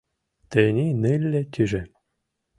[0.51, 1.89] Тений нылле тӱжем...